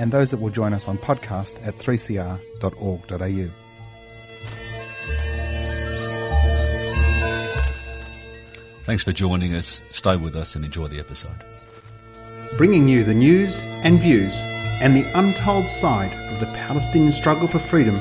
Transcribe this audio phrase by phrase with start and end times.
[0.00, 3.50] and those that will join us on podcast at 3cr.org.au.
[8.84, 9.82] Thanks for joining us.
[9.90, 11.44] Stay with us and enjoy the episode.
[12.56, 14.40] Bringing you the news and views
[14.80, 17.94] and the untold side of the Palestinian struggle for freedom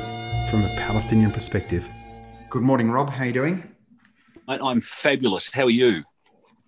[0.49, 1.85] from a Palestinian perspective.
[2.49, 3.09] Good morning, Rob.
[3.09, 3.75] How are you doing?
[4.47, 5.51] I'm fabulous.
[5.51, 6.03] How are you?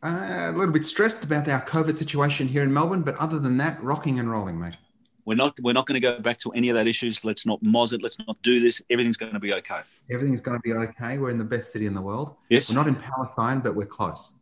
[0.03, 3.55] Uh, a little bit stressed about our COVID situation here in Melbourne, but other than
[3.57, 4.75] that, rocking and rolling, mate.
[5.25, 7.23] We're not we're not going to go back to any of that issues.
[7.23, 8.01] Let's not moz it.
[8.01, 8.81] Let's not do this.
[8.89, 9.81] Everything's going to be okay.
[10.09, 11.17] Everything's going to be okay.
[11.17, 12.35] We're in the best city in the world.
[12.49, 12.69] Yes.
[12.69, 14.33] We're not in Palestine, but we're close.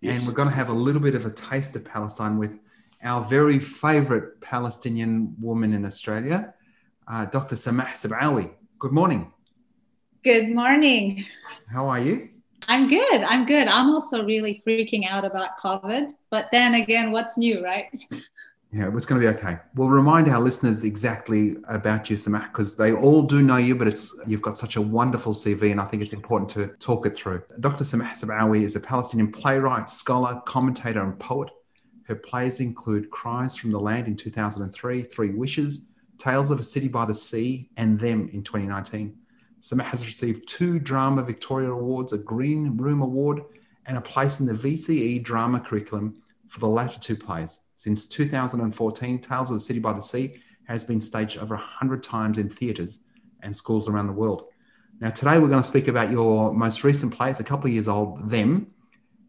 [0.00, 0.20] Yes.
[0.20, 2.58] And we're going to have a little bit of a taste of Palestine with
[3.02, 6.54] our very favourite Palestinian woman in Australia,
[7.06, 7.56] uh, Dr.
[7.56, 8.52] Samah Sabawi.
[8.78, 9.32] Good morning.
[10.24, 11.24] Good morning.
[11.72, 12.28] How are you?
[12.66, 13.22] I'm good.
[13.22, 13.66] I'm good.
[13.66, 16.12] I'm also really freaking out about COVID.
[16.30, 17.86] But then again, what's new, right?
[18.70, 19.58] Yeah, it's going to be okay.
[19.76, 23.88] We'll remind our listeners exactly about you, Samah, because they all do know you, but
[23.88, 27.16] it's you've got such a wonderful CV, and I think it's important to talk it
[27.16, 27.42] through.
[27.60, 27.84] Dr.
[27.84, 31.48] Samah Sabawi is a Palestinian playwright, scholar, commentator, and poet.
[32.02, 35.86] Her plays include Cries from the Land in 2003, Three Wishes,
[36.18, 39.16] Tales of a City by the Sea, and Them in 2019.
[39.62, 43.44] Samah has received two Drama Victoria Awards, a Green Room Award,
[43.86, 47.60] and a place in the VCE drama curriculum for the latter two plays.
[47.74, 52.38] Since 2014, Tales of the City by the Sea has been staged over 100 times
[52.38, 52.98] in theatres
[53.42, 54.44] and schools around the world.
[55.00, 57.30] Now, today we're going to speak about your most recent play.
[57.30, 58.66] It's a couple of years old, Them,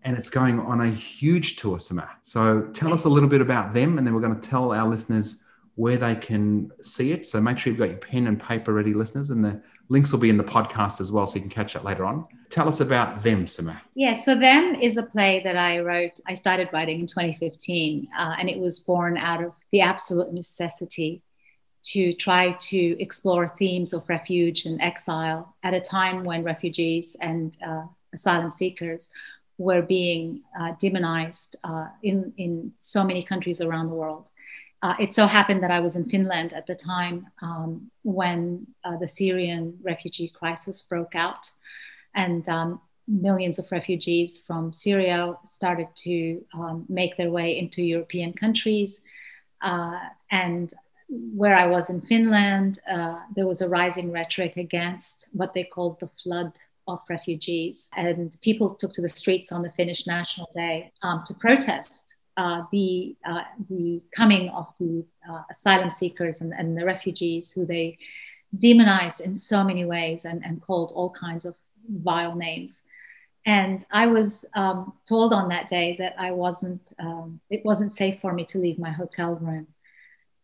[0.03, 2.09] and it's going on a huge tour, Samah.
[2.23, 4.87] So tell us a little bit about them, and then we're going to tell our
[4.87, 5.43] listeners
[5.75, 7.25] where they can see it.
[7.25, 10.19] So make sure you've got your pen and paper ready, listeners, and the links will
[10.19, 12.25] be in the podcast as well, so you can catch it later on.
[12.49, 13.81] Tell us about them, Samah.
[13.95, 18.35] Yeah, so Them is a play that I wrote, I started writing in 2015, uh,
[18.39, 21.21] and it was born out of the absolute necessity
[21.81, 27.57] to try to explore themes of refuge and exile at a time when refugees and
[27.65, 27.83] uh,
[28.13, 29.09] asylum seekers
[29.57, 34.29] were being uh, demonized uh, in, in so many countries around the world.
[34.81, 38.97] Uh, it so happened that I was in Finland at the time um, when uh,
[38.97, 41.51] the Syrian refugee crisis broke out,
[42.15, 48.33] and um, millions of refugees from Syria started to um, make their way into European
[48.33, 49.01] countries.
[49.61, 49.99] Uh,
[50.31, 50.71] and
[51.09, 55.99] where I was in Finland, uh, there was a rising rhetoric against what they called
[55.99, 56.57] the flood
[56.87, 57.89] of refugees.
[57.97, 62.63] And people took to the streets on the Finnish National Day um, to protest uh,
[62.71, 67.97] the uh, the coming of the uh, asylum seekers and, and, the refugees who they
[68.57, 71.53] demonized in so many ways and, and called all kinds of
[71.89, 72.83] vile names.
[73.45, 78.21] And I was um, told on that day that I wasn't um, it wasn't safe
[78.21, 79.67] for me to leave my hotel room.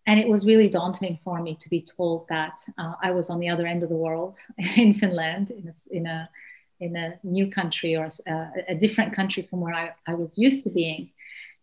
[0.06, 3.40] And it was really daunting for me to be told that uh, I was on
[3.40, 4.36] the other end of the world
[4.76, 6.30] in Finland, in a, in a,
[6.82, 10.38] in a new country or a, uh, a different country from where I, I was
[10.38, 11.10] used to being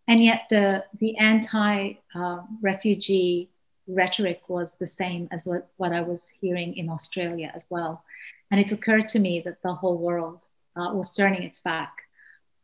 [0.09, 3.53] and yet the the anti-refugee uh,
[3.87, 8.05] rhetoric was the same as what, what I was hearing in Australia as well.
[8.51, 10.47] And it occurred to me that the whole world
[10.77, 12.03] uh, was turning its back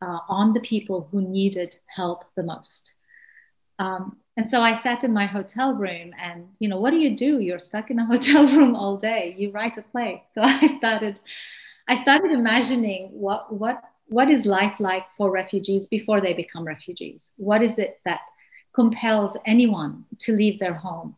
[0.01, 2.93] uh, on the people who needed help the most.
[3.79, 7.15] Um, and so I sat in my hotel room, and you know, what do you
[7.15, 7.39] do?
[7.39, 9.35] You're stuck in a hotel room all day.
[9.37, 10.23] You write a play.
[10.29, 11.19] So I started,
[11.87, 17.33] I started imagining what what what is life like for refugees before they become refugees?
[17.37, 18.21] What is it that
[18.73, 21.15] compels anyone to leave their home?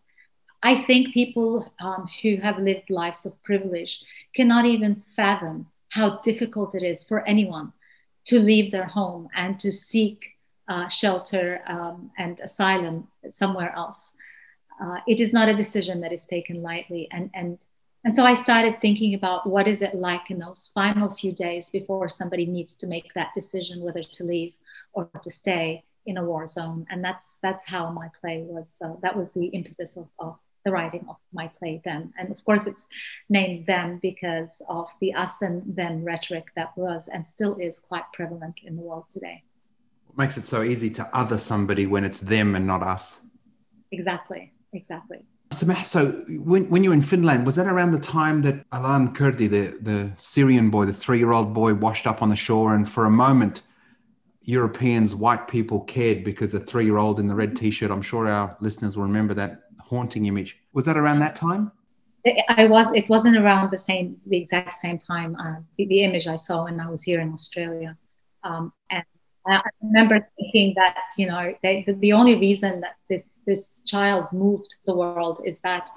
[0.64, 4.00] I think people um, who have lived lives of privilege
[4.36, 7.74] cannot even fathom how difficult it is for anyone
[8.26, 10.24] to leave their home and to seek
[10.68, 14.16] uh, shelter um, and asylum somewhere else.
[14.82, 17.66] Uh, it is not a decision that is taken lightly, and, and
[18.04, 21.70] and so I started thinking about what is it like in those final few days
[21.70, 24.54] before somebody needs to make that decision whether to leave
[24.94, 26.86] or to stay in a war zone.
[26.90, 28.76] And that's that's how my play was.
[28.84, 32.14] Uh, that was the impetus of, of the writing of my play then.
[32.18, 32.88] And of course, it's
[33.30, 38.06] named them because of the us and them rhetoric that was and still is quite
[38.14, 39.44] prevalent in the world today.
[40.08, 43.22] What makes it so easy to other somebody when it's them and not us?
[43.92, 45.20] Exactly, exactly.
[45.52, 49.14] Samah, so when, when you were in Finland, was that around the time that Alan
[49.14, 52.74] Kurdi, the, the Syrian boy, the three year old boy, washed up on the shore?
[52.74, 53.62] And for a moment,
[54.44, 58.02] Europeans, white people cared because a three year old in the red t shirt, I'm
[58.02, 60.58] sure our listeners will remember that haunting image.
[60.74, 61.72] Was that around that time?
[62.48, 62.92] I was.
[62.94, 65.36] It wasn't around the same, the exact same time.
[65.36, 67.98] Uh, the, the, image I saw when I was here in Australia,
[68.44, 69.04] um, and
[69.48, 74.76] I remember thinking that you know they, the, only reason that this this child moved
[74.86, 75.90] the world is that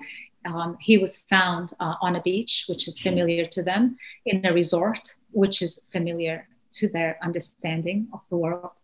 [0.46, 3.96] um, he was found uh, on a beach, which is familiar to them,
[4.26, 8.81] in a resort, which is familiar to their understanding of the world,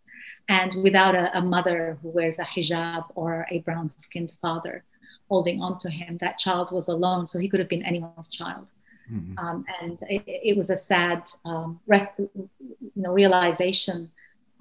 [0.48, 4.84] and without a, a mother who wears a hijab or a brown-skinned father
[5.28, 6.18] holding on to him.
[6.20, 8.72] That child was alone, so he could have been anyone's child.
[9.10, 9.38] Mm-hmm.
[9.38, 12.48] Um, and it, it, was a sad, um, rec- you
[12.94, 14.10] know, realization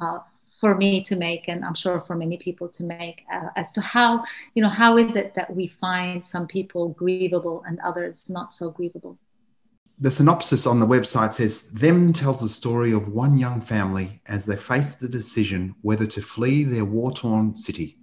[0.01, 0.19] uh,
[0.59, 3.81] for me to make, and I'm sure for many people to make, uh, as to
[3.81, 4.25] how,
[4.55, 8.71] you know, how is it that we find some people grievable and others not so
[8.71, 9.17] grievable?
[10.01, 14.45] The synopsis on the website says Them tells the story of one young family as
[14.45, 17.97] they face the decision whether to flee their war torn city.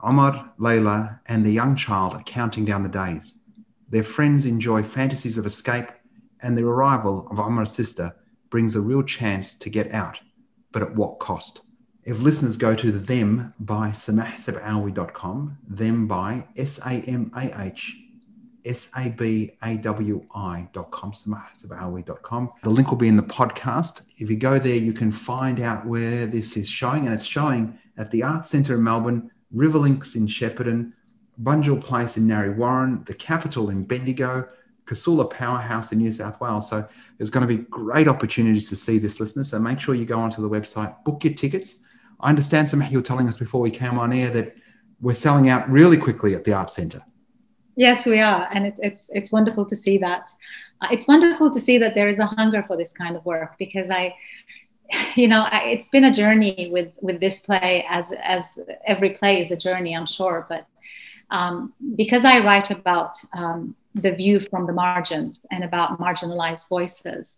[0.00, 3.34] Omar, Layla, and the young child are counting down the days.
[3.88, 5.90] Their friends enjoy fantasies of escape,
[6.40, 8.14] and the arrival of Omar's sister
[8.50, 10.20] brings a real chance to get out
[10.76, 11.62] but at what cost?
[12.04, 17.96] If listeners go to them by samahsabawi.com, them by S A M A H
[18.62, 22.52] S A B A W I.com, samahsabawi.com.
[22.62, 24.02] The link will be in the podcast.
[24.18, 27.78] If you go there, you can find out where this is showing, and it's showing
[27.96, 30.92] at the Arts Centre in Melbourne, Riverlinks in Shepparton,
[31.42, 34.46] Bunjil Place in Narre Warren, the Capitol in Bendigo,
[34.86, 36.70] Casula Powerhouse in New South Wales.
[36.70, 36.86] So
[37.18, 39.44] there's going to be great opportunities to see this, listener.
[39.44, 41.84] So make sure you go onto the website, book your tickets.
[42.20, 44.56] I understand, Samah, you were telling us before we came on air that
[45.00, 47.02] we're selling out really quickly at the Arts Centre.
[47.76, 50.30] Yes, we are, and it's it's it's wonderful to see that.
[50.80, 53.58] Uh, it's wonderful to see that there is a hunger for this kind of work
[53.58, 54.14] because I,
[55.14, 59.40] you know, I, it's been a journey with with this play as as every play
[59.40, 60.66] is a journey, I'm sure, but
[61.30, 67.36] um, because I write about um, the view from the margins and about marginalized voices.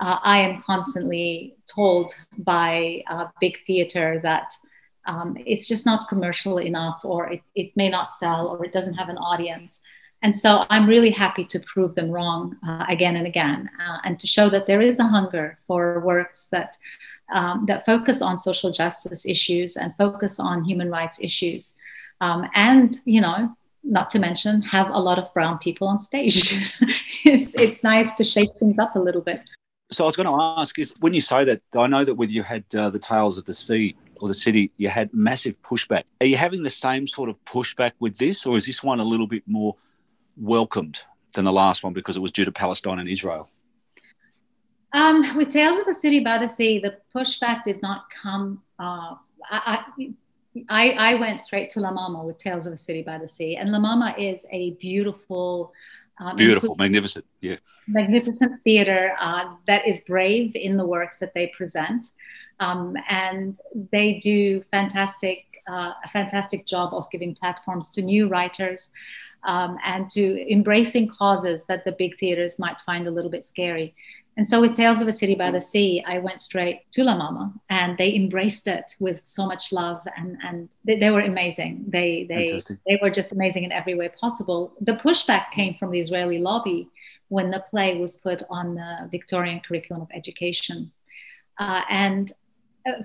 [0.00, 4.52] Uh, I am constantly told by uh, big theater that
[5.06, 8.94] um, it's just not commercial enough, or it, it may not sell, or it doesn't
[8.94, 9.80] have an audience.
[10.22, 14.18] And so I'm really happy to prove them wrong uh, again and again, uh, and
[14.18, 16.76] to show that there is a hunger for works that
[17.30, 21.76] um, that focus on social justice issues and focus on human rights issues,
[22.20, 23.54] um, and you know
[23.84, 26.52] not to mention have a lot of brown people on stage.
[27.24, 29.42] it's it's nice to shake things up a little bit.
[29.90, 32.30] So I was going to ask is when you say that I know that when
[32.30, 36.04] you had uh, the Tales of the Sea or the City, you had massive pushback.
[36.20, 39.04] Are you having the same sort of pushback with this, or is this one a
[39.04, 39.76] little bit more
[40.36, 41.00] welcomed
[41.32, 43.48] than the last one because it was due to Palestine and Israel?
[44.92, 48.62] Um, with Tales of a City by the Sea, the pushback did not come.
[48.78, 49.14] Uh,
[49.50, 50.10] I, I,
[50.68, 53.56] I, I went straight to La Mama with Tales of a City by the Sea,
[53.56, 55.72] and La Mama is a beautiful,
[56.18, 57.56] um, beautiful, magnificent, yeah,
[57.86, 62.08] magnificent theater uh, that is brave in the works that they present,
[62.60, 63.58] um, and
[63.92, 68.92] they do fantastic, uh, a fantastic job of giving platforms to new writers.
[69.44, 73.94] Um, and to embracing causes that the big theaters might find a little bit scary.
[74.38, 77.16] And so with Tales of a City by the Sea, I went straight to La
[77.16, 81.86] Mama and they embraced it with so much love and, and they, they were amazing.
[81.88, 84.74] They, they, they were just amazing in every way possible.
[84.80, 86.88] The pushback came from the Israeli lobby
[87.26, 90.92] when the play was put on the Victorian curriculum of education.
[91.58, 92.30] Uh, and
[92.88, 93.02] uh,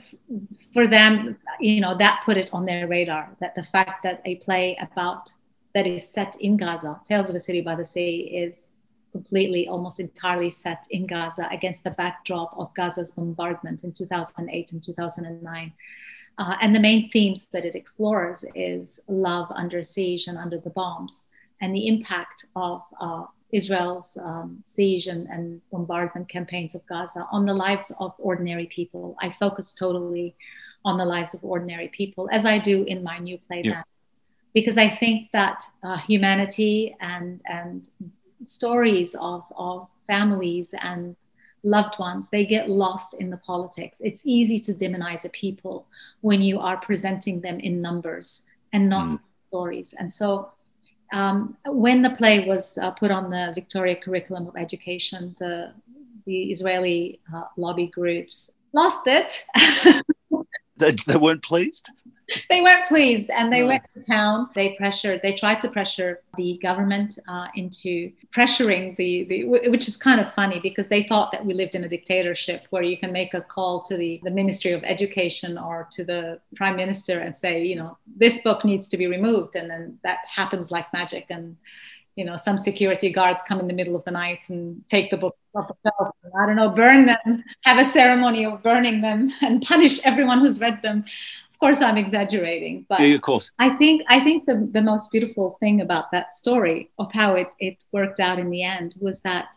[0.72, 4.36] for them, you know, that put it on their radar that the fact that a
[4.36, 5.32] play about
[5.74, 8.70] that is set in Gaza, Tales of a City by the Sea, is
[9.13, 14.84] completely, almost entirely set in Gaza against the backdrop of Gaza's bombardment in 2008 and
[14.84, 15.74] 2009.
[16.39, 20.72] Uh, and the main themes that it explores is love under siege and under the
[20.72, 21.27] bombs,
[21.62, 27.46] and the impact of uh, Israel's um, siege and, and, bombardment campaigns of Gaza on
[27.46, 29.15] the lives of ordinary people.
[29.22, 30.36] I focus totally
[30.84, 33.84] on the lives of ordinary people, as I do in my new play, yeah.
[34.55, 37.88] because I think that uh, humanity and and
[38.45, 41.15] stories of, of families and
[41.63, 44.01] loved ones, they get lost in the politics.
[44.03, 45.88] It's easy to demonize a people
[46.21, 49.19] when you are presenting them in numbers and not mm.
[49.47, 49.93] stories.
[49.97, 50.51] And so
[51.13, 55.73] um, when the play was uh, put on the Victoria curriculum of education, the,
[56.25, 59.45] the Israeli uh, lobby groups lost it.
[60.77, 61.89] they, they weren't pleased?
[62.50, 63.68] They weren't pleased and they no.
[63.68, 64.50] went to town.
[64.56, 69.98] They pressured, they tried to pressure the government uh, into pressuring the, the, which is
[69.98, 73.12] kind of funny because they thought that we lived in a dictatorship where you can
[73.12, 77.36] make a call to the, the Ministry of Education or to the Prime Minister and
[77.36, 79.56] say, you know, this book needs to be removed.
[79.56, 81.25] And then that happens like magic.
[81.30, 81.58] And
[82.15, 85.18] you know, some security guards come in the middle of the night and take the
[85.18, 86.13] book off the shelf.
[86.39, 90.62] I don't know, burn them, have a ceremony of burning them, and punish everyone who's
[90.62, 91.06] read them.
[91.63, 93.50] Of course, I'm exaggerating, but yeah, of course.
[93.58, 97.48] I think I think the, the most beautiful thing about that story of how it,
[97.58, 99.55] it worked out in the end was that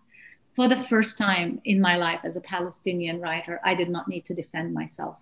[0.54, 4.24] for the first time in my life as a Palestinian writer, I did not need
[4.26, 5.16] to defend myself.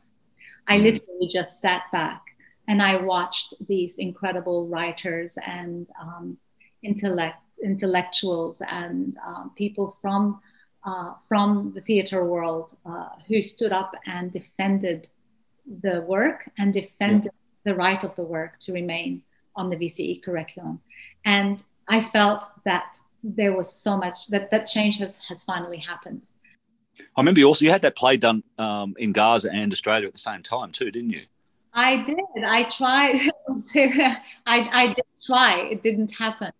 [0.69, 0.83] I mm.
[0.83, 2.23] literally just sat back
[2.69, 6.37] and I watched these incredible writers and um,
[6.83, 10.38] intellect, intellectuals and um, people from
[10.85, 15.09] uh, from the theater world uh, who stood up and defended
[15.66, 17.73] the work and defended yeah.
[17.73, 19.23] the right of the work to remain
[19.56, 20.80] on the VCE curriculum.
[21.25, 26.28] And I felt that there was so much that that change has has finally happened.
[26.99, 30.12] I remember you also you had that play done um, in Gaza and Australia at
[30.12, 31.23] the same time too, didn't you?
[31.73, 32.18] I did.
[32.47, 33.21] I tried.
[34.47, 35.68] I, I did try.
[35.71, 36.52] It didn't happen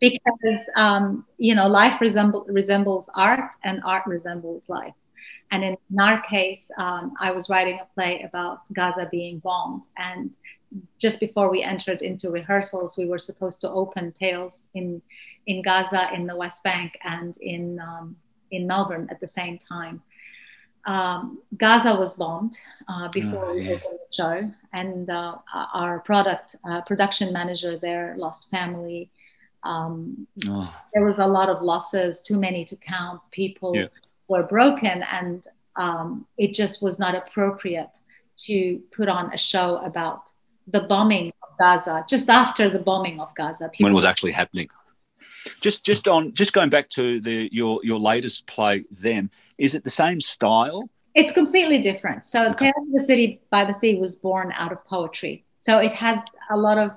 [0.00, 4.94] because um, you know life resemble, resembles art and art resembles life
[5.50, 10.34] and in, our case um, i was writing a play about gaza being bombed and
[10.98, 15.00] just before we entered into rehearsals we were supposed to open tales in
[15.46, 18.16] in gaza in the west bank and in um,
[18.50, 20.02] in melbourne at the same time
[20.88, 23.68] um, Gaza was bombed uh, before oh, yeah.
[23.68, 25.36] we opened the show, and uh,
[25.74, 29.10] our product uh, production manager there lost family.
[29.64, 30.74] Um, oh.
[30.94, 33.20] There was a lot of losses, too many to count.
[33.32, 33.88] People yeah.
[34.28, 35.44] Were broken, and
[35.76, 37.98] um, it just was not appropriate
[38.38, 40.30] to put on a show about
[40.66, 43.68] the bombing of Gaza just after the bombing of Gaza.
[43.68, 44.68] People when it was actually happening.
[45.60, 48.84] Just, just on, just going back to the your your latest play.
[48.90, 50.88] Then is it the same style?
[51.14, 52.22] It's completely different.
[52.22, 52.66] So, okay.
[52.66, 55.44] Tales of the City by the Sea was born out of poetry.
[55.58, 56.20] So it has
[56.50, 56.90] a lot of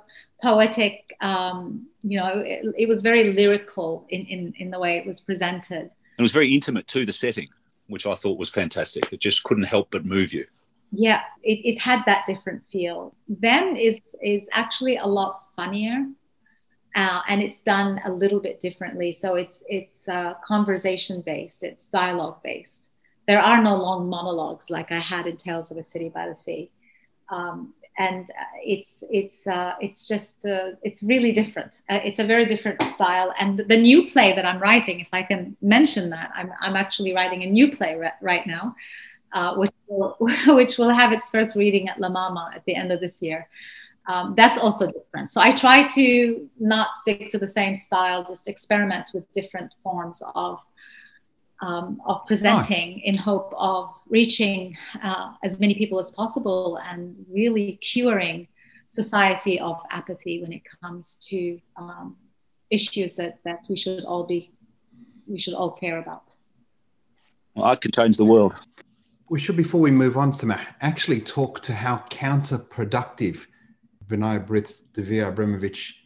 [0.44, 5.06] poetic um, you know, it, it, was very lyrical in, in, in the way it
[5.06, 5.94] was presented.
[6.22, 7.50] It was very intimate to the setting,
[7.88, 9.12] which I thought was fantastic.
[9.12, 10.46] It just couldn't help but move you.
[10.92, 13.16] Yeah, it, it had that different feel.
[13.28, 16.06] Them is is actually a lot funnier,
[16.96, 19.12] uh, and it's done a little bit differently.
[19.12, 22.92] So it's it's uh, conversation based, it's dialogue based.
[23.28, 26.36] There are no long monologues like I had in Tales of a City by the
[26.36, 26.70] Sea.
[27.30, 31.82] Um, and uh, it's it's uh, it's just uh, it's really different.
[31.90, 33.34] Uh, it's a very different style.
[33.40, 37.14] And the new play that I'm writing, if I can mention that, I'm I'm actually
[37.14, 38.76] writing a new play re- right now,
[39.34, 40.16] uh, which will,
[40.48, 43.48] which will have its first reading at La Mama at the end of this year.
[44.08, 45.30] Um, that's also different.
[45.30, 50.24] So I try to not stick to the same style, just experiment with different forms
[50.34, 50.60] of
[51.62, 53.02] um, of presenting nice.
[53.04, 58.48] in hope of reaching uh, as many people as possible and really curing
[58.88, 62.18] society of apathy when it comes to um,
[62.70, 64.52] issues that, that we should all be
[65.28, 66.36] we should all care about.
[67.56, 68.54] Well, art can change the world.
[69.30, 73.48] We should, before we move on, Samah, actually talk to how counterproductive
[74.08, 76.01] B'nai B'rith's Dvir Abramovich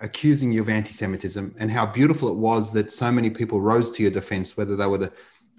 [0.00, 4.02] accusing you of anti-Semitism and how beautiful it was that so many people rose to
[4.02, 5.12] your defense, whether they were the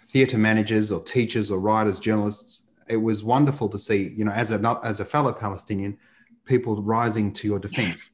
[0.07, 2.71] theatre managers or teachers or writers, journalists.
[2.87, 5.97] It was wonderful to see, you know, as a as a fellow Palestinian,
[6.45, 8.11] people rising to your defense.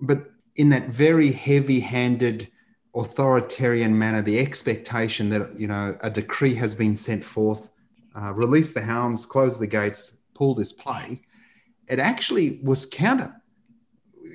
[0.00, 2.48] But in that very heavy-handed,
[2.94, 7.70] authoritarian manner, the expectation that you know a decree has been sent forth,
[8.14, 11.22] uh, release the hounds, close the gates, pull this play.
[11.88, 13.34] It actually was counter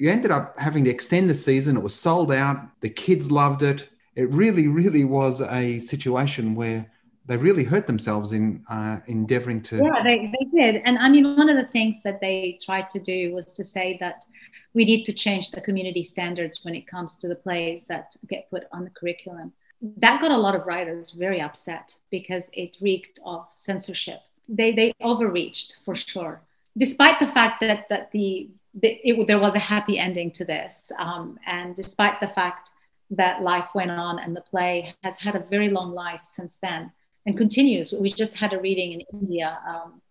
[0.02, 1.78] you ended up having to extend the season.
[1.78, 2.58] It was sold out.
[2.80, 3.88] The kids loved it.
[4.16, 6.90] It really, really was a situation where
[7.28, 9.76] they really hurt themselves in uh, endeavoring to.
[9.76, 10.82] Yeah, they, they did.
[10.86, 13.98] And I mean, one of the things that they tried to do was to say
[14.00, 14.26] that
[14.74, 18.50] we need to change the community standards when it comes to the plays that get
[18.50, 19.54] put on the curriculum.
[19.98, 24.22] That got a lot of writers very upset because it reeked of censorship.
[24.50, 26.42] They, they overreached for sure,
[26.76, 28.50] despite the fact that, that the
[28.82, 30.92] it, there was a happy ending to this.
[30.98, 32.72] Um, and despite the fact
[33.12, 36.92] that life went on and the play has had a very long life since then
[37.26, 40.02] and continues, we just had a reading in India um,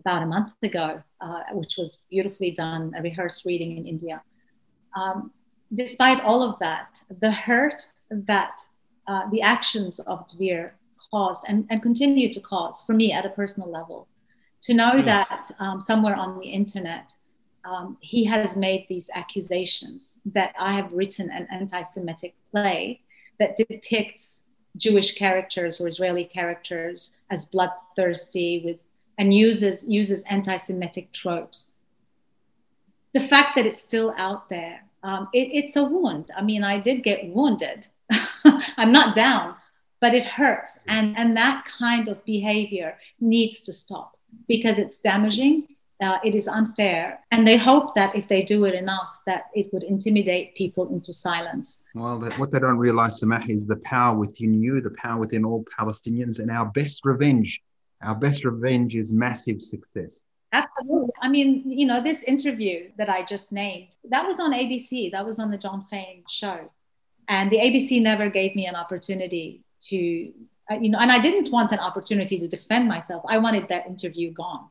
[0.00, 4.20] about a month ago, uh, which was beautifully done, a rehearsed reading in India.
[4.96, 5.30] Um,
[5.72, 8.60] despite all of that, the hurt that
[9.06, 10.72] uh, the actions of Dvir
[11.10, 14.08] caused and, and continue to cause for me at a personal level,
[14.62, 15.02] to know yeah.
[15.02, 17.14] that um, somewhere on the internet,
[17.64, 23.00] um, he has made these accusations that I have written an anti Semitic play
[23.38, 24.42] that depicts
[24.76, 28.78] Jewish characters or Israeli characters as bloodthirsty with
[29.18, 31.70] and uses uses anti-Semitic tropes.
[33.12, 36.30] The fact that it's still out there, um, it, it's a wound.
[36.34, 37.86] I mean, I did get wounded.
[38.76, 39.54] I'm not down,
[40.00, 44.16] but it hurts, and and that kind of behavior needs to stop
[44.48, 45.68] because it's damaging
[46.02, 47.20] uh, it is unfair.
[47.30, 51.12] And they hope that if they do it enough, that it would intimidate people into
[51.12, 51.82] silence.
[51.94, 55.44] Well, the, what they don't realize, Samah, is the power within you, the power within
[55.44, 57.62] all Palestinians, and our best revenge.
[58.02, 60.22] Our best revenge is massive success.
[60.52, 61.12] Absolutely.
[61.22, 65.24] I mean, you know, this interview that I just named, that was on ABC, that
[65.24, 66.70] was on the Jon Faine show.
[67.28, 70.32] And the ABC never gave me an opportunity to,
[70.70, 73.22] uh, you know, and I didn't want an opportunity to defend myself.
[73.26, 74.68] I wanted that interview gone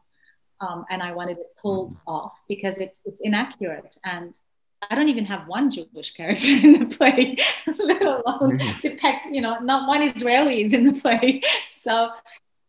[0.62, 2.10] um, and I wanted it pulled mm-hmm.
[2.10, 4.38] off because it's it's inaccurate and
[4.90, 7.38] I don't even have one Jewish character in the play,
[7.78, 8.80] let alone mm-hmm.
[8.80, 11.42] depict you know not one Israeli is in the play.
[11.82, 12.12] So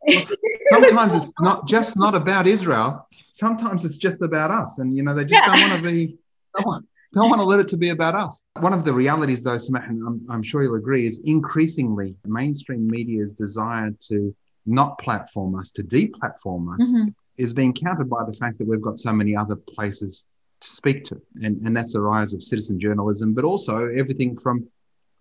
[0.09, 0.23] well,
[0.71, 3.07] sometimes it's not just not about Israel.
[3.33, 5.53] Sometimes it's just about us, and you know they just yeah.
[5.53, 6.17] don't want to be.
[6.57, 8.43] Don't want, don't want to let it to be about us.
[8.61, 12.87] One of the realities, though, Samah, and I'm, I'm sure you'll agree, is increasingly mainstream
[12.87, 14.35] media's desire to
[14.65, 18.83] not platform us, to deplatform us, mm-hmm is being countered by the fact that we've
[18.83, 20.27] got so many other places
[20.61, 21.21] to speak to.
[21.43, 24.67] And, and that's the rise of citizen journalism, but also everything from,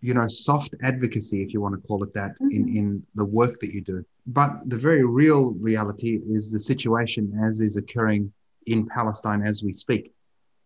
[0.02, 2.52] you know, soft advocacy, if you want to call it that, mm-hmm.
[2.52, 4.06] in, in the work that you do.
[4.28, 8.32] But the very real reality is the situation as is occurring
[8.68, 10.14] in Palestine as we speak.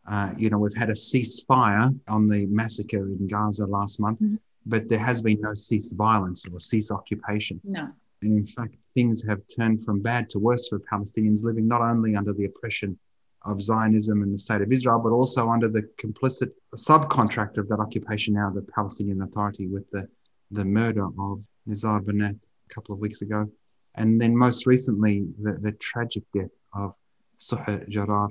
[0.07, 4.35] Uh, you know, we've had a ceasefire on the massacre in Gaza last month, mm-hmm.
[4.65, 7.59] but there has been no cease violence or cease occupation.
[7.63, 7.89] No.
[8.21, 12.15] And in fact, things have turned from bad to worse for Palestinians living not only
[12.15, 12.97] under the oppression
[13.43, 17.79] of Zionism and the state of Israel, but also under the complicit subcontractor of that
[17.79, 20.07] occupation now, the Palestinian Authority, with the,
[20.49, 23.47] the murder of Nizar Banat a couple of weeks ago.
[23.93, 26.95] And then most recently, the, the tragic death of
[27.39, 28.29] Suha Jarrar,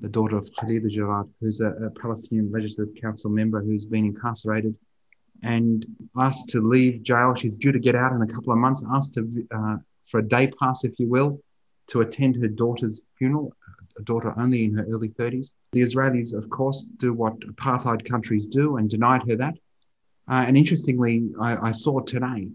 [0.00, 4.74] the daughter of Khalida Jarrar, who's a, a Palestinian Legislative Council member who's been incarcerated
[5.42, 7.34] and asked to leave jail.
[7.34, 9.76] She's due to get out in a couple of months, asked to, uh,
[10.08, 11.40] for a day pass, if you will,
[11.88, 13.52] to attend her daughter's funeral,
[13.98, 15.52] a daughter only in her early 30s.
[15.72, 19.54] The Israelis, of course, do what apartheid countries do and denied her that.
[20.30, 22.48] Uh, and interestingly, I, I, saw today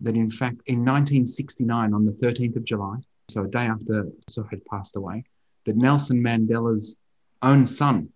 [0.00, 4.50] that in fact, in 1969, on the 13th of July, so a day after Suha
[4.50, 5.24] had passed away,
[5.64, 6.98] that Nelson Mandela's
[7.42, 8.10] own son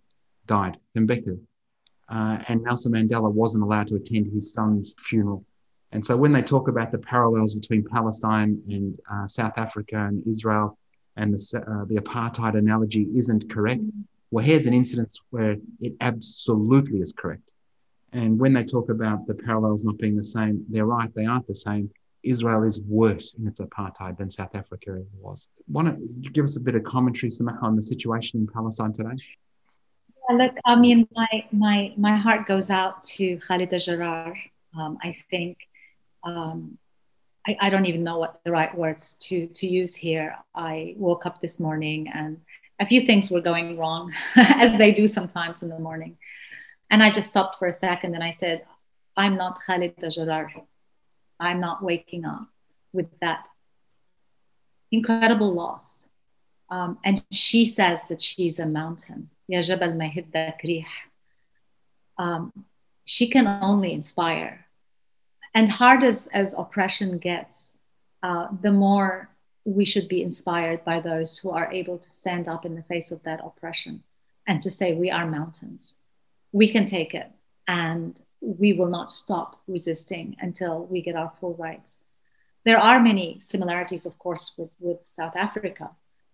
[0.46, 1.40] died, Thembeka,
[2.08, 5.44] uh, and Nelson Mandela wasn't allowed to attend his son's funeral.
[5.92, 10.24] And so when they talk about the parallels between Palestine and uh, South Africa and
[10.26, 10.78] Israel
[11.16, 13.82] and the, uh, the apartheid analogy isn't correct,
[14.30, 17.50] well, here's an instance where it absolutely is correct.
[18.12, 21.46] And when they talk about the parallels not being the same, they're right, they aren't
[21.46, 21.90] the same.
[22.22, 25.46] Israel is worse in its apartheid than South Africa was.
[25.66, 29.16] Why don't give us a bit of commentary, Samah, on the situation in Palestine today?
[30.32, 34.36] look, I mean, my my my heart goes out to Khalida Jarrar.
[34.78, 35.58] Um, I think
[36.24, 36.78] um,
[37.46, 40.36] I, I, don't even know what the right words to, to use here.
[40.54, 42.40] I woke up this morning and
[42.78, 46.18] a few things were going wrong, as they do sometimes in the morning.
[46.90, 48.64] And I just stopped for a second and I said,
[49.16, 50.50] I'm not Khalida Jarrar.
[51.38, 52.48] I'm not waking up
[52.92, 53.48] with that
[54.90, 56.08] incredible loss.
[56.68, 59.30] Um, and she says that she's a mountain.
[59.48, 60.84] Ya Jabal Mahid
[62.18, 62.52] um,
[63.04, 64.66] She can only inspire
[65.54, 67.72] and hard as, as oppression gets
[68.22, 69.30] uh, the more
[69.64, 73.10] we should be inspired by those who are able to stand up in the face
[73.10, 74.02] of that oppression
[74.46, 75.96] and to say we are mountains.
[76.52, 77.30] We can take it
[77.66, 82.00] and we will not stop resisting until we get our full rights.
[82.64, 85.90] There are many similarities of course with, with south africa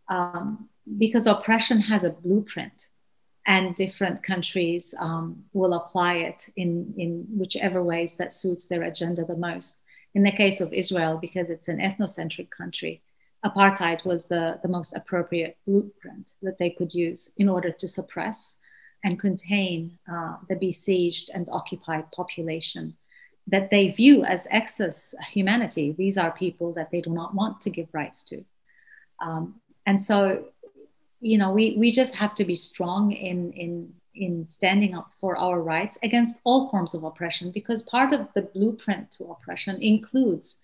[0.09, 2.89] um, because oppression has a blueprint
[3.47, 9.25] and different countries um, will apply it in, in whichever ways that suits their agenda
[9.25, 9.83] the most.
[10.15, 13.03] In the case of Israel, because it's an ethnocentric country,
[13.45, 18.57] apartheid was the, the most appropriate blueprint that they could use in order to suppress
[19.05, 22.97] and contain uh, the besieged and occupied population
[23.47, 25.95] that they view as excess humanity.
[25.97, 28.45] These are people that they do not want to give rights to.
[29.21, 30.47] Um, and so
[31.31, 33.73] you know we we just have to be strong in in
[34.15, 38.43] in standing up for our rights against all forms of oppression because part of the
[38.55, 40.61] blueprint to oppression includes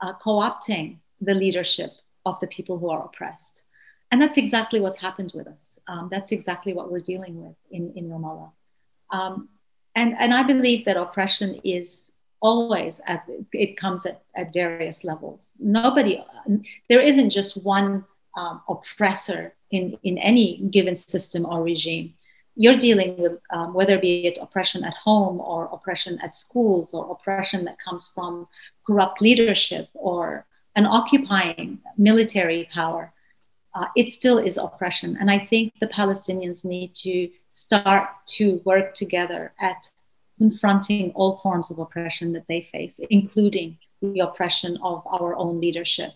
[0.00, 0.88] uh, co-opting
[1.20, 1.92] the leadership
[2.24, 3.64] of the people who are oppressed
[4.10, 5.78] And that's exactly what's happened with us.
[5.88, 8.52] Um, that's exactly what we're dealing with in, in Ramallah.
[9.10, 9.48] Um,
[9.96, 15.50] and, and I believe that oppression is always at, it comes at, at various levels.
[15.58, 16.22] Nobody,
[16.88, 18.04] there isn't just one
[18.36, 22.14] um, oppressor in, in any given system or regime.
[22.56, 27.10] You're dealing with um, whether be it oppression at home or oppression at schools or
[27.10, 28.46] oppression that comes from
[28.86, 33.12] corrupt leadership or an occupying military power
[33.74, 35.16] uh, it still is oppression.
[35.18, 39.90] And I think the Palestinians need to start to work together at
[40.38, 46.12] confronting all forms of oppression that they face, including the oppression of our own leadership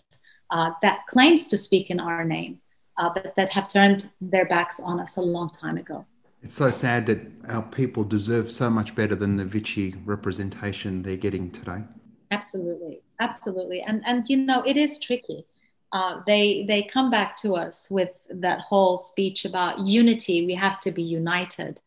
[0.51, 2.59] uh, that claims to speak in our name,
[2.99, 6.05] uh, but that have turned their backs on us a long time ago.
[6.43, 11.17] It's so sad that our people deserve so much better than the Vichy representation they're
[11.17, 11.83] getting today.
[12.31, 15.45] Absolutely, absolutely, and and you know it is tricky
[15.91, 20.45] uh, they they come back to us with that whole speech about unity.
[20.45, 21.81] We have to be united,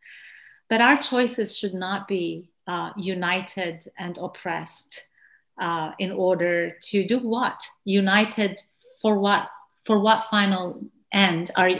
[0.68, 5.06] but our choices should not be uh, united and oppressed
[5.58, 7.62] uh, in order to do what?
[7.84, 8.60] United
[9.00, 9.48] for what?
[9.84, 10.80] For what final
[11.12, 11.50] end?
[11.56, 11.70] Are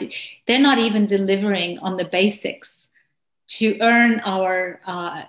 [0.47, 2.89] they're not even delivering on the basics
[3.49, 5.25] to earn our uh,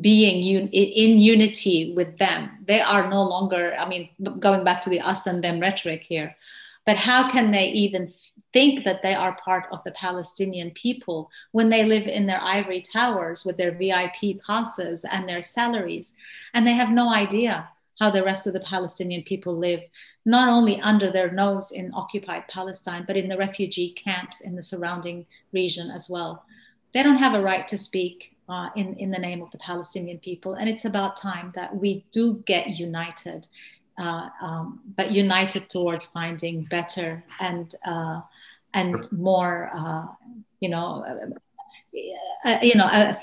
[0.00, 2.50] being un- in unity with them.
[2.66, 6.36] They are no longer, I mean, going back to the us and them rhetoric here,
[6.84, 8.12] but how can they even
[8.52, 12.82] think that they are part of the Palestinian people when they live in their ivory
[12.82, 16.14] towers with their VIP passes and their salaries?
[16.52, 17.68] And they have no idea
[18.00, 19.80] how the rest of the Palestinian people live,
[20.24, 24.62] not only under their nose in occupied Palestine, but in the refugee camps in the
[24.62, 26.44] surrounding region as well
[26.92, 30.18] they don't have a right to speak uh, in, in the name of the Palestinian
[30.18, 30.54] people.
[30.54, 33.46] And it's about time that we do get united,
[33.98, 38.20] uh, um, but united towards finding better and, uh,
[38.74, 40.06] and more, uh,
[40.60, 41.36] you know,
[41.94, 43.18] uh, uh, you know, a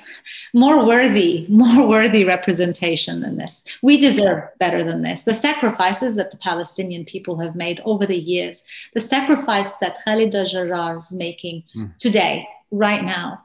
[0.53, 3.65] more worthy, more worthy representation than this.
[3.81, 5.23] We deserve better than this.
[5.23, 10.45] The sacrifices that the Palestinian people have made over the years, the sacrifice that Khalida
[10.45, 11.97] Jarrar is making mm.
[11.97, 13.43] today, right now,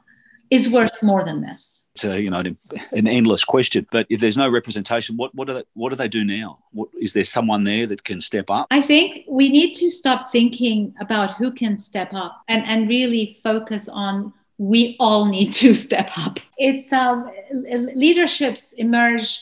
[0.51, 1.87] is worth more than this.
[1.95, 2.43] It's a, you know
[2.91, 6.07] an endless question, but if there's no representation, what what do they what do they
[6.07, 6.59] do now?
[6.71, 8.67] What is there someone there that can step up?
[8.69, 13.37] I think we need to stop thinking about who can step up and and really
[13.43, 16.39] focus on we all need to step up.
[16.57, 17.29] It's um,
[17.95, 19.39] leaderships emerge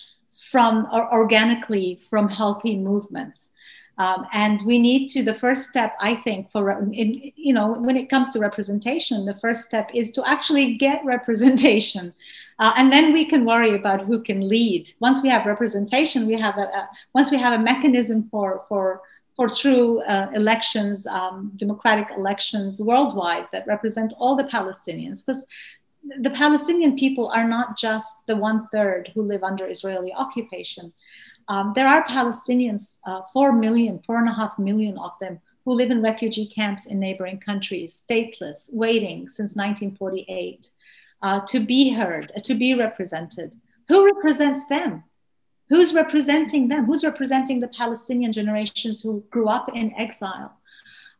[0.51, 3.51] from or organically from healthy movements.
[3.97, 7.95] Um, and we need to the first step i think for in, you know when
[7.95, 12.11] it comes to representation the first step is to actually get representation
[12.57, 16.33] uh, and then we can worry about who can lead once we have representation we
[16.33, 18.99] have a, a once we have a mechanism for for
[19.35, 25.45] for true uh, elections um, democratic elections worldwide that represent all the palestinians because
[26.21, 30.93] the palestinian people are not just the one third who live under israeli occupation
[31.47, 35.73] um, there are Palestinians, uh, four million, four and a half million of them, who
[35.73, 40.69] live in refugee camps in neighboring countries, stateless, waiting since 1948
[41.21, 43.55] uh, to be heard, to be represented.
[43.87, 45.03] Who represents them?
[45.69, 46.85] Who's representing them?
[46.85, 50.57] Who's representing the Palestinian generations who grew up in exile?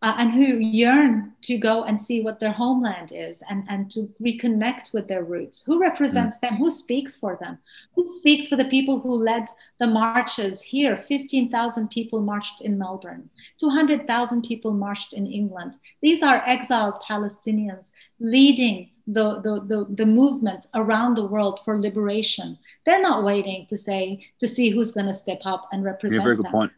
[0.04, 4.14] Uh, and who yearn to go and see what their homeland is and, and to
[4.22, 5.64] reconnect with their roots.
[5.66, 6.42] Who represents mm.
[6.42, 6.56] them?
[6.58, 7.58] Who speaks for them?
[7.96, 9.46] Who speaks for the people who led
[9.80, 10.98] the marches here?
[10.98, 15.78] 15,000 people marched in Melbourne, 200,000 people marched in England.
[16.02, 22.58] These are exiled Palestinians leading the, the, the, the, movement around the world for liberation.
[22.86, 26.24] They're not waiting to say, to see who's going to step up and represent yeah,
[26.24, 26.52] very good them.
[26.52, 26.72] Point.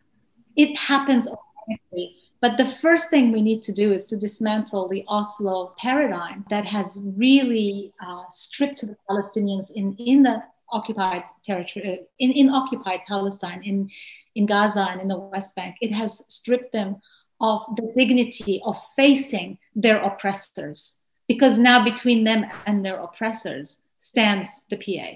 [0.55, 5.03] It happens organically but the first thing we need to do is to dismantle the
[5.07, 12.31] Oslo paradigm that has really uh, stripped the Palestinians in, in the occupied territory, in,
[12.33, 13.89] in occupied Palestine, in,
[14.35, 15.77] in Gaza and in the West Bank.
[15.81, 16.97] It has stripped them
[17.41, 24.65] of the dignity of facing their oppressors, because now between them and their oppressors stands
[24.69, 25.09] the PA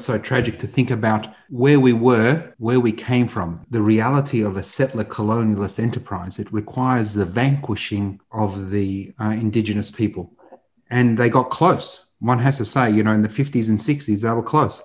[0.00, 4.56] so tragic to think about where we were, where we came from, the reality of
[4.56, 6.38] a settler colonialist enterprise.
[6.38, 10.32] It requires the vanquishing of the uh, indigenous people.
[10.90, 12.06] And they got close.
[12.20, 14.82] One has to say, you know, in the 50s and 60s, they were close.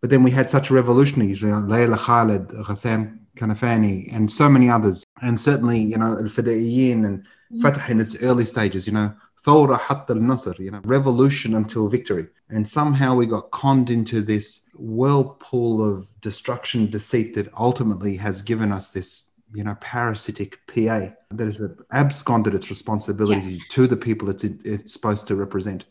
[0.00, 4.68] But then we had such revolutionaries, you know, Layla Khalid, Ghassan Kanafani, and so many
[4.68, 5.04] others.
[5.22, 7.26] And certainly, you know, Al Fidaiyin and
[7.62, 9.14] Fatah in its early stages, you know,
[9.44, 12.28] Thawra hatta al-Nasr, you know, revolution until victory.
[12.48, 18.70] And somehow we got conned into this whirlpool of destruction, deceit that ultimately has given
[18.72, 21.60] us this you know, parasitic PA that has
[21.92, 23.58] absconded its responsibility yeah.
[23.68, 25.84] to the people it's, it's supposed to represent.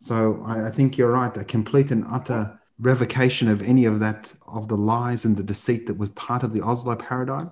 [0.00, 1.36] So I, I think you're right.
[1.36, 5.86] A complete and utter revocation of any of that, of the lies and the deceit
[5.86, 7.50] that was part of the Oslo paradigm,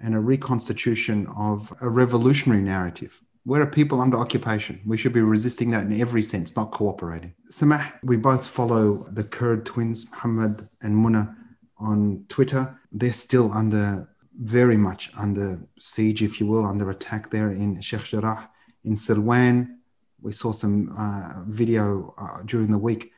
[0.00, 3.20] and a reconstitution of a revolutionary narrative.
[3.48, 4.78] We're a people under occupation.
[4.84, 7.32] We should be resisting that in every sense, not cooperating.
[7.50, 11.34] Samah, we both follow the Kurd twins, Muhammad and Muna,
[11.78, 12.78] on Twitter.
[12.92, 18.04] They're still under, very much under siege, if you will, under attack there in Sheikh
[18.04, 18.50] Jarrah.
[18.84, 19.76] In Silwan,
[20.20, 23.12] we saw some uh, video uh, during the week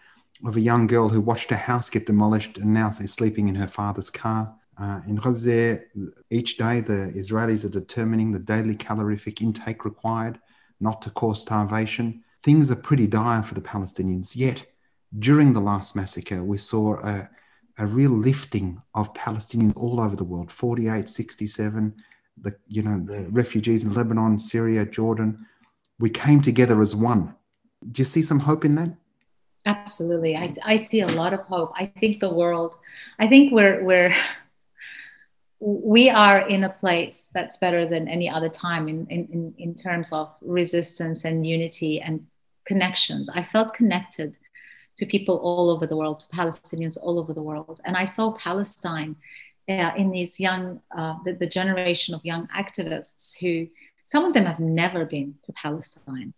[0.46, 3.56] of a young girl who watched her house get demolished and now is sleeping in
[3.56, 4.54] her father's car.
[4.80, 5.80] Uh, in Gaza,
[6.30, 10.38] each day the Israelis are determining the daily calorific intake required
[10.80, 12.24] not to cause starvation.
[12.42, 14.34] Things are pretty dire for the Palestinians.
[14.34, 14.64] Yet,
[15.18, 17.28] during the last massacre, we saw a,
[17.78, 21.94] a real lifting of Palestinians all over the world 48, 67,
[22.40, 25.46] the, you know, the refugees in Lebanon, Syria, Jordan.
[25.98, 27.34] We came together as one.
[27.90, 28.94] Do you see some hope in that?
[29.66, 30.36] Absolutely.
[30.36, 31.72] I, I see a lot of hope.
[31.74, 32.76] I think the world,
[33.18, 34.14] I think we're, we're,
[35.60, 40.10] we are in a place that's better than any other time in, in, in terms
[40.10, 42.26] of resistance and unity and
[42.64, 43.28] connections.
[43.28, 44.38] I felt connected
[44.96, 47.80] to people all over the world, to Palestinians all over the world.
[47.84, 49.16] And I saw Palestine
[49.68, 53.68] uh, in these young, uh, the, the generation of young activists who,
[54.04, 56.32] some of them have never been to Palestine.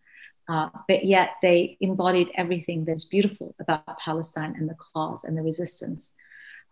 [0.48, 5.42] Uh, but yet they embodied everything that's beautiful about Palestine and the cause and the
[5.42, 6.14] resistance.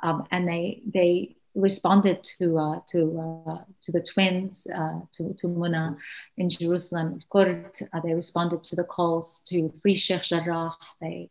[0.03, 5.47] Um, and they they responded to uh, to uh, to the twins, uh, to to
[5.49, 5.97] Muna
[6.37, 7.21] in Jerusalem.
[7.35, 10.75] Uh, they responded to the calls to free Sheikh Jarrah.
[11.01, 11.31] They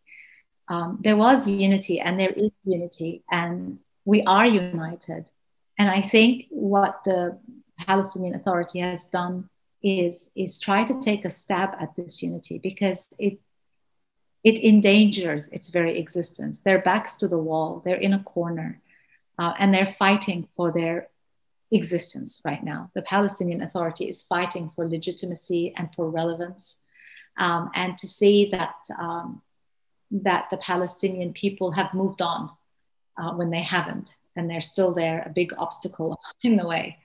[0.68, 5.32] um, there was unity, and there is unity, and we are united.
[5.78, 7.40] And I think what the
[7.78, 9.50] Palestinian Authority has done
[9.82, 13.40] is is try to take a stab at this unity because it
[14.44, 16.60] it endangers its very existence.
[16.60, 17.82] Their backs to the wall.
[17.84, 18.82] They're in a corner,
[19.40, 21.08] uh, and they're fighting for their
[21.72, 22.92] existence right now.
[22.94, 26.82] The Palestinian Authority is fighting for legitimacy and for relevance,
[27.38, 29.42] um, and to see that um,
[30.12, 32.52] that the Palestinian people have moved on
[33.18, 36.98] uh, when they haven't, and they're still there, a big obstacle in the way.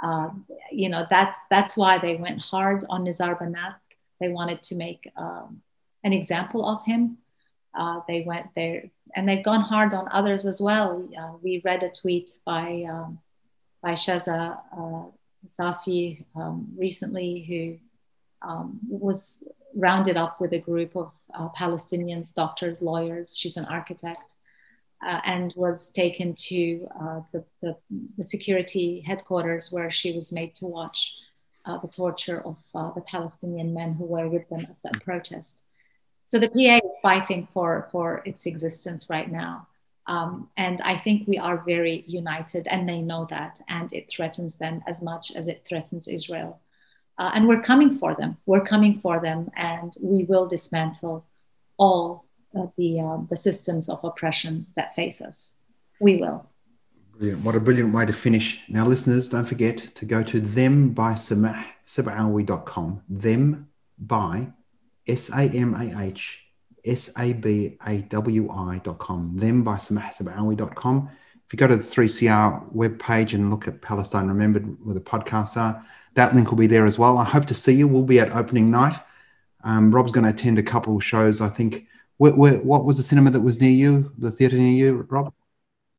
[0.00, 0.28] Uh,
[0.70, 3.74] you know, that's that's why they went hard on Nizar Banat.
[4.20, 5.62] They wanted to make um,
[6.04, 7.18] an example of him.
[7.74, 8.84] Uh, they went there,
[9.16, 11.06] and they've gone hard on others as well.
[11.18, 13.18] Uh, we read a tweet by um,
[13.82, 15.04] by Shaza uh,
[15.48, 19.42] Safi um, recently, who um, was
[19.74, 23.36] rounded up with a group of uh, Palestinians, doctors, lawyers.
[23.36, 24.34] She's an architect,
[25.04, 27.76] uh, and was taken to uh, the, the,
[28.16, 31.14] the, security headquarters where she was made to watch
[31.66, 32.56] the torture of
[32.94, 35.63] the Palestinian men who were with them at that protest.
[36.34, 39.68] So the PA is fighting for, for its existence right now.
[40.08, 44.56] Um, and I think we are very united, and they know that, and it threatens
[44.56, 46.58] them as much as it threatens Israel.
[47.18, 48.36] Uh, and we're coming for them.
[48.46, 51.24] We're coming for them, and we will dismantle
[51.76, 52.24] all
[52.76, 55.52] the, uh, the systems of oppression that face us.
[56.00, 56.50] We will.
[57.12, 57.44] Brilliant.
[57.44, 58.60] What a brilliant way to finish.
[58.68, 63.02] Now, listeners, don't forget to go to them by samahasabawi.com.
[63.08, 64.48] Them by
[65.06, 66.40] S A M A H
[66.84, 69.36] S A B A W I.com.
[69.36, 71.10] Them by samahasabawi.com.
[71.46, 75.56] If you go to the 3CR webpage and look at Palestine Remembered, where the podcasts
[75.56, 77.18] are, that link will be there as well.
[77.18, 77.86] I hope to see you.
[77.86, 78.98] We'll be at opening night.
[79.62, 81.86] Um, Rob's going to attend a couple of shows, I think,
[82.18, 85.32] where, where, what was the cinema that was near you, the theatre near you, Rob?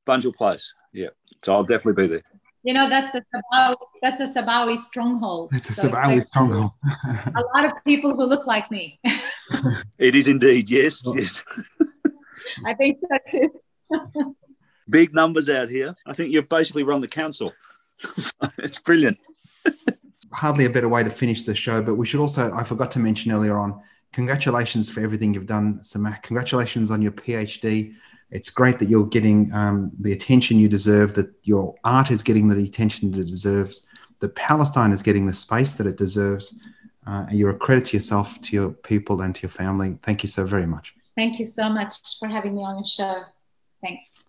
[0.07, 0.73] Bunjil Place.
[0.93, 1.09] Yeah.
[1.43, 2.23] So I'll definitely be there.
[2.65, 5.53] You know, that's the Sabawi, that's a Sabawi stronghold.
[5.53, 6.71] It's a so Sabawi it's stronghold.
[6.83, 8.99] a lot of people who look like me.
[9.99, 11.15] it is indeed, yes, oh.
[11.15, 11.43] yes.
[12.65, 14.35] I think so too.
[14.89, 15.95] Big numbers out here.
[16.07, 17.53] I think you've basically run the council.
[18.57, 19.19] it's brilliant.
[20.33, 22.99] Hardly a better way to finish the show, but we should also, I forgot to
[22.99, 23.79] mention earlier on,
[24.11, 26.19] congratulations for everything you've done, Samah.
[26.23, 27.93] Congratulations on your PhD.
[28.31, 32.47] It's great that you're getting um, the attention you deserve, that your art is getting
[32.47, 33.87] the attention it deserves,
[34.19, 36.59] that Palestine is getting the space that it deserves.
[37.07, 39.97] Uh, and you're a credit to yourself, to your people, and to your family.
[40.01, 40.95] Thank you so very much.
[41.15, 43.21] Thank you so much for having me on your show.
[43.83, 44.25] Thanks.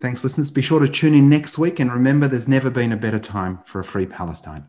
[0.00, 0.50] Thanks, listeners.
[0.50, 1.78] Be sure to tune in next week.
[1.80, 4.66] And remember, there's never been a better time for a free Palestine.